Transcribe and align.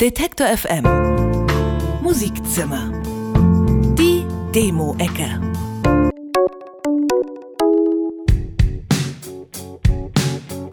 Detektor 0.00 0.46
FM 0.46 0.84
Musikzimmer. 2.00 2.90
Die 3.98 4.24
Demo-Ecke. 4.54 5.38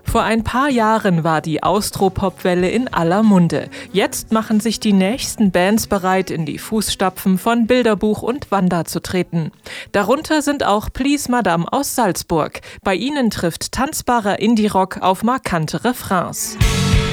Vor 0.06 0.24
ein 0.24 0.46
paar 0.46 0.70
Jahren 0.70 1.26
war 1.26 1.42
die 1.42 1.62
Austropop-Welle 1.62 2.70
in 2.70 2.88
aller 2.88 3.22
Munde. 3.22 3.70
Jetzt 3.92 4.32
machen 4.32 4.62
sich 4.62 4.80
die 4.80 4.94
nächsten 4.94 5.52
Bands 5.52 5.88
bereit, 5.88 6.32
in 6.32 6.46
die 6.46 6.58
Fußstapfen 6.58 7.38
von 7.38 7.68
Bilderbuch 7.68 8.22
und 8.22 8.50
Wanda 8.50 8.86
zu 8.86 9.02
treten. 9.02 9.52
Darunter 9.92 10.42
sind 10.42 10.64
auch 10.64 10.88
Please 10.94 11.30
Madame 11.30 11.66
aus 11.70 11.96
Salzburg. 11.96 12.62
Bei 12.82 12.96
ihnen 12.96 13.30
trifft 13.30 13.74
tanzbarer 13.74 14.40
Indie-Rock 14.40 15.02
auf 15.02 15.22
markante 15.24 15.84
Refrains. 15.84 16.58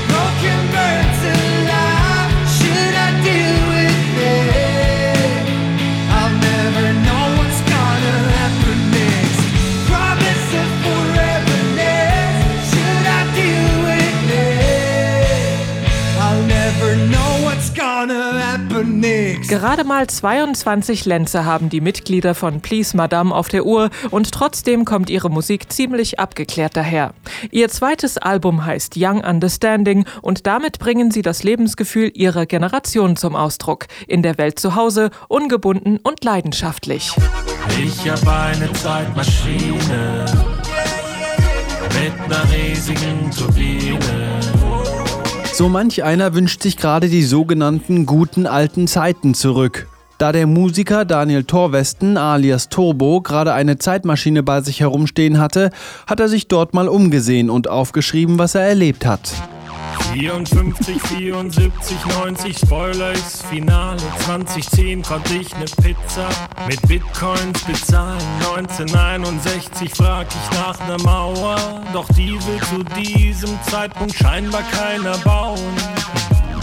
Broken 0.06 1.33
Gerade 19.42 19.84
mal 19.84 20.06
22 20.06 21.04
Lenze 21.04 21.44
haben 21.44 21.68
die 21.68 21.80
Mitglieder 21.80 22.34
von 22.34 22.60
Please 22.60 22.96
Madame 22.96 23.34
auf 23.34 23.48
der 23.48 23.66
Uhr 23.66 23.90
und 24.10 24.32
trotzdem 24.32 24.84
kommt 24.84 25.10
ihre 25.10 25.30
Musik 25.30 25.72
ziemlich 25.72 26.18
abgeklärt 26.18 26.76
daher. 26.76 27.14
Ihr 27.50 27.68
zweites 27.68 28.18
Album 28.18 28.64
heißt 28.64 28.94
Young 28.96 29.22
Understanding 29.22 30.04
und 30.22 30.46
damit 30.46 30.78
bringen 30.78 31.10
sie 31.10 31.22
das 31.22 31.42
Lebensgefühl 31.42 32.10
ihrer 32.14 32.46
Generation 32.46 33.16
zum 33.16 33.36
Ausdruck. 33.36 33.86
In 34.06 34.22
der 34.22 34.38
Welt 34.38 34.58
zu 34.58 34.74
Hause, 34.74 35.10
ungebunden 35.28 35.98
und 36.02 36.24
leidenschaftlich. 36.24 37.12
Ich 37.82 38.10
hab 38.10 38.26
eine 38.26 38.72
Zeitmaschine 38.72 40.26
mit 41.94 42.12
einer 42.24 42.44
riesigen 42.52 43.30
Turbine. 43.30 44.73
So 45.56 45.68
manch 45.68 46.02
einer 46.02 46.34
wünscht 46.34 46.62
sich 46.64 46.76
gerade 46.76 47.08
die 47.08 47.22
sogenannten 47.22 48.06
guten 48.06 48.48
alten 48.48 48.88
Zeiten 48.88 49.34
zurück. 49.34 49.86
Da 50.18 50.32
der 50.32 50.48
Musiker 50.48 51.04
Daniel 51.04 51.44
Torwesten 51.44 52.16
alias 52.16 52.70
Turbo 52.70 53.20
gerade 53.20 53.54
eine 53.54 53.78
Zeitmaschine 53.78 54.42
bei 54.42 54.62
sich 54.62 54.80
herumstehen 54.80 55.38
hatte, 55.38 55.70
hat 56.08 56.18
er 56.18 56.28
sich 56.28 56.48
dort 56.48 56.74
mal 56.74 56.88
umgesehen 56.88 57.50
und 57.50 57.68
aufgeschrieben, 57.68 58.36
was 58.36 58.56
er 58.56 58.62
erlebt 58.62 59.06
hat. 59.06 59.32
54, 60.14 61.02
74, 61.02 61.96
90, 62.06 62.56
Spoiler 62.56 63.12
ist 63.14 63.44
Finale. 63.46 63.98
2010 64.24 65.02
konnte 65.02 65.34
ich 65.34 65.50
ne 65.58 65.64
Pizza 65.82 66.28
mit 66.68 66.80
Bitcoins 66.86 67.64
bezahlen. 67.64 68.22
1961 68.38 69.90
frag 69.92 70.28
ich 70.28 70.56
nach 70.56 70.78
ner 70.86 71.02
Mauer, 71.02 71.56
doch 71.92 72.06
die 72.16 72.30
will 72.30 72.60
zu 72.70 72.84
diesem 72.94 73.58
Zeitpunkt 73.68 74.14
scheinbar 74.14 74.62
keiner 74.62 75.18
bauen. 75.18 75.58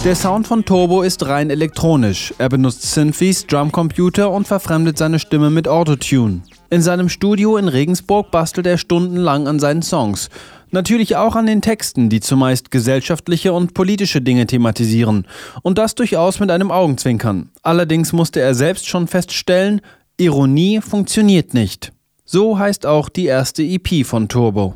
Der 0.05 0.15
Sound 0.15 0.47
von 0.47 0.63
Turbo 0.63 1.01
ist 1.01 1.27
rein 1.27 1.49
elektronisch. 1.49 2.33
Er 2.37 2.47
benutzt 2.47 2.83
Synthes, 2.83 3.45
Drumcomputer 3.47 4.31
und 4.31 4.47
verfremdet 4.47 4.97
seine 4.97 5.19
Stimme 5.19 5.49
mit 5.49 5.67
Autotune. 5.67 6.41
In 6.69 6.81
seinem 6.81 7.09
Studio 7.09 7.57
in 7.57 7.67
Regensburg 7.67 8.31
bastelt 8.31 8.65
er 8.65 8.77
stundenlang 8.77 9.49
an 9.49 9.59
seinen 9.59 9.81
Songs. 9.81 10.29
Natürlich 10.71 11.17
auch 11.17 11.35
an 11.35 11.45
den 11.45 11.61
Texten, 11.61 12.09
die 12.09 12.21
zumeist 12.21 12.71
gesellschaftliche 12.71 13.51
und 13.51 13.73
politische 13.73 14.21
Dinge 14.21 14.47
thematisieren. 14.47 15.27
Und 15.63 15.77
das 15.77 15.95
durchaus 15.95 16.39
mit 16.39 16.49
einem 16.49 16.71
Augenzwinkern. 16.71 17.51
Allerdings 17.61 18.13
musste 18.13 18.39
er 18.39 18.55
selbst 18.55 18.87
schon 18.87 19.07
feststellen, 19.07 19.81
Ironie 20.17 20.79
funktioniert 20.81 21.53
nicht. 21.53 21.91
So 22.23 22.57
heißt 22.57 22.85
auch 22.85 23.09
die 23.09 23.25
erste 23.25 23.63
EP 23.63 24.05
von 24.05 24.29
Turbo. 24.29 24.75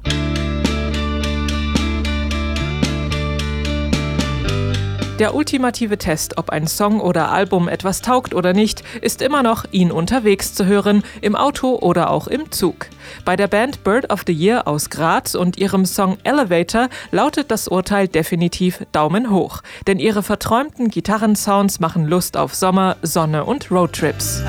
Der 5.19 5.33
ultimative 5.33 5.97
Test, 5.97 6.37
ob 6.37 6.49
ein 6.49 6.67
Song 6.67 6.99
oder 6.99 7.31
Album 7.31 7.69
etwas 7.69 8.01
taugt 8.01 8.33
oder 8.33 8.51
nicht, 8.51 8.83
ist 8.99 9.21
immer 9.21 9.43
noch, 9.43 9.63
ihn 9.71 9.89
unterwegs 9.89 10.53
zu 10.53 10.65
hören, 10.65 11.03
im 11.21 11.37
Auto 11.37 11.77
oder 11.77 12.09
auch 12.09 12.27
im 12.27 12.51
Zug. 12.51 12.87
Bei 13.23 13.37
der 13.37 13.47
Band 13.47 13.85
Bird 13.85 14.11
of 14.11 14.23
the 14.27 14.33
Year 14.33 14.67
aus 14.67 14.89
Graz 14.89 15.33
und 15.33 15.57
ihrem 15.57 15.85
Song 15.85 16.17
Elevator 16.25 16.89
lautet 17.11 17.49
das 17.49 17.69
Urteil 17.69 18.09
definitiv 18.09 18.85
Daumen 18.91 19.29
hoch, 19.29 19.61
denn 19.87 19.99
ihre 19.99 20.21
verträumten 20.21 20.89
Gitarrensounds 20.89 21.79
machen 21.79 22.05
Lust 22.05 22.35
auf 22.35 22.53
Sommer, 22.53 22.97
Sonne 23.01 23.45
und 23.45 23.71
Roadtrips. 23.71 24.43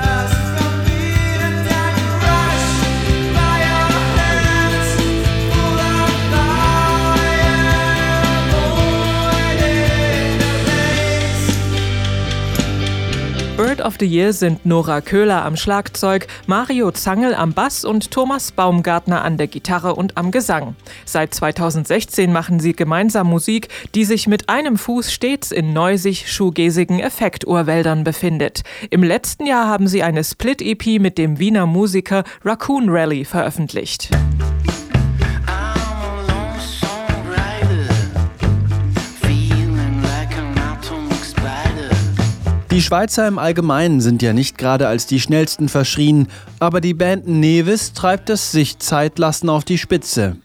Bird 13.57 13.81
of 13.81 13.95
the 13.99 14.05
Year 14.05 14.33
sind 14.33 14.67
Nora 14.67 15.01
Köhler 15.01 15.43
am 15.43 15.57
Schlagzeug, 15.57 16.27
Mario 16.45 16.91
Zangel 16.91 17.33
am 17.33 17.53
Bass 17.53 17.85
und 17.85 18.11
Thomas 18.11 18.51
Baumgartner 18.51 19.23
an 19.23 19.37
der 19.37 19.47
Gitarre 19.47 19.95
und 19.95 20.15
am 20.15 20.29
Gesang. 20.29 20.75
Seit 21.05 21.33
2016 21.33 22.31
machen 22.31 22.59
sie 22.59 22.73
gemeinsam 22.73 23.25
Musik, 23.25 23.69
die 23.95 24.05
sich 24.05 24.27
mit 24.27 24.47
einem 24.47 24.77
Fuß 24.77 25.11
stets 25.11 25.51
in 25.51 25.73
neusig-schugesigen 25.73 26.99
Effekturwäldern 26.99 28.03
befindet. 28.03 28.61
Im 28.91 29.01
letzten 29.01 29.47
Jahr 29.47 29.67
haben 29.67 29.87
sie 29.87 30.03
eine 30.03 30.23
Split-EP 30.23 31.01
mit 31.01 31.17
dem 31.17 31.39
Wiener 31.39 31.65
Musiker 31.65 32.25
Raccoon 32.45 32.89
Rally 32.89 33.25
veröffentlicht. 33.25 34.11
Die 42.77 42.83
Schweizer 42.83 43.27
im 43.27 43.39
Allgemeinen 43.39 44.01
sind 44.01 44.21
ja 44.21 44.33
nicht 44.33 44.55
gerade 44.55 44.87
als 44.87 45.07
die 45.07 45.19
schnellsten 45.19 45.67
verschrien, 45.67 46.27
aber 46.59 46.79
die 46.79 46.93
Band 46.93 47.27
Nevis 47.27 47.93
treibt 47.93 48.29
es 48.29 48.51
sich 48.51 48.77
Zeit 48.77 49.17
lassen 49.17 49.49
auf 49.49 49.63
die 49.63 49.79
Spitze. 49.79 50.37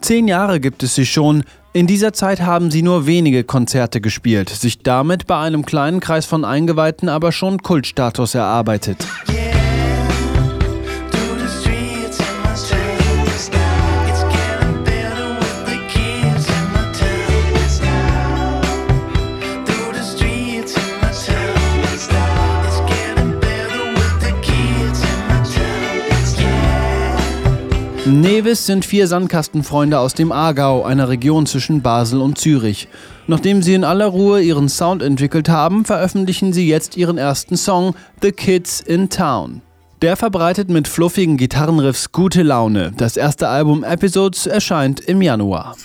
Zehn 0.00 0.28
Jahre 0.28 0.60
gibt 0.60 0.82
es 0.82 0.94
sie 0.94 1.04
schon. 1.04 1.44
In 1.74 1.86
dieser 1.86 2.14
Zeit 2.14 2.40
haben 2.40 2.70
sie 2.70 2.80
nur 2.80 3.04
wenige 3.04 3.44
Konzerte 3.44 4.00
gespielt, 4.00 4.48
sich 4.48 4.78
damit 4.78 5.26
bei 5.26 5.38
einem 5.38 5.66
kleinen 5.66 6.00
Kreis 6.00 6.24
von 6.24 6.46
Eingeweihten 6.46 7.10
aber 7.10 7.32
schon 7.32 7.62
Kultstatus 7.62 8.34
erarbeitet. 8.34 9.06
Nevis 28.08 28.64
sind 28.64 28.86
vier 28.86 29.06
Sandkastenfreunde 29.06 29.98
aus 29.98 30.14
dem 30.14 30.32
Aargau, 30.32 30.82
einer 30.82 31.10
Region 31.10 31.44
zwischen 31.44 31.82
Basel 31.82 32.22
und 32.22 32.38
Zürich. 32.38 32.88
Nachdem 33.26 33.62
sie 33.62 33.74
in 33.74 33.84
aller 33.84 34.06
Ruhe 34.06 34.40
ihren 34.40 34.70
Sound 34.70 35.02
entwickelt 35.02 35.50
haben, 35.50 35.84
veröffentlichen 35.84 36.54
sie 36.54 36.66
jetzt 36.66 36.96
ihren 36.96 37.18
ersten 37.18 37.58
Song 37.58 37.94
The 38.22 38.32
Kids 38.32 38.80
in 38.80 39.10
Town. 39.10 39.60
Der 40.00 40.16
verbreitet 40.16 40.70
mit 40.70 40.88
fluffigen 40.88 41.36
Gitarrenriffs 41.36 42.10
gute 42.10 42.42
Laune. 42.42 42.92
Das 42.96 43.18
erste 43.18 43.48
Album 43.48 43.84
Episodes 43.84 44.46
erscheint 44.46 45.00
im 45.00 45.20
Januar. 45.20 45.76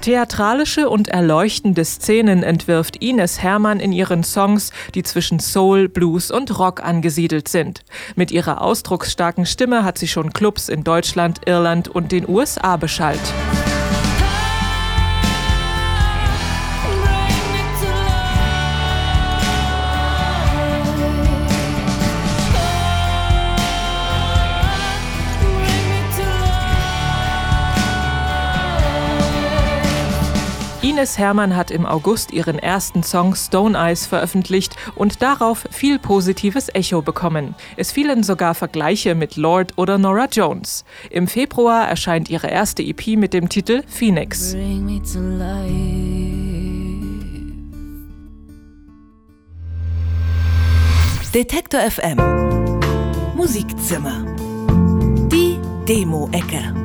Theatralische 0.00 0.88
und 0.88 1.08
erleuchtende 1.08 1.84
Szenen 1.84 2.42
entwirft 2.42 3.02
Ines 3.02 3.42
Hermann 3.42 3.80
in 3.80 3.92
ihren 3.92 4.24
Songs, 4.24 4.72
die 4.94 5.02
zwischen 5.02 5.40
Soul, 5.40 5.88
Blues 5.88 6.30
und 6.30 6.58
Rock 6.58 6.82
angesiedelt 6.82 7.48
sind. 7.48 7.84
Mit 8.16 8.30
ihrer 8.30 8.62
ausdrucksstarken 8.62 9.44
Stimme 9.44 9.84
hat 9.84 9.98
sie 9.98 10.08
schon 10.08 10.32
Clubs 10.32 10.70
in 10.70 10.84
Deutschland, 10.84 11.40
Irland 11.46 11.88
und 11.88 12.12
den 12.12 12.26
USA 12.28 12.78
beschallt. 12.78 13.20
Ines 30.82 31.18
Hermann 31.18 31.56
hat 31.56 31.70
im 31.70 31.84
August 31.84 32.32
ihren 32.32 32.58
ersten 32.58 33.02
Song 33.02 33.34
Stone 33.34 33.76
Eyes 33.76 34.06
veröffentlicht 34.06 34.76
und 34.94 35.20
darauf 35.20 35.66
viel 35.70 35.98
positives 35.98 36.70
Echo 36.74 37.02
bekommen. 37.02 37.54
Es 37.76 37.92
fielen 37.92 38.22
sogar 38.22 38.54
Vergleiche 38.54 39.14
mit 39.14 39.36
Lord 39.36 39.76
oder 39.76 39.98
Nora 39.98 40.26
Jones. 40.32 40.86
Im 41.10 41.28
Februar 41.28 41.86
erscheint 41.86 42.30
ihre 42.30 42.48
erste 42.48 42.82
EP 42.82 43.08
mit 43.18 43.34
dem 43.34 43.50
Titel 43.50 43.82
Phoenix. 43.88 44.56
Detektor 51.34 51.80
FM 51.82 52.16
Musikzimmer. 53.36 54.24
Die 55.30 55.58
Demo-Ecke. 55.86 56.79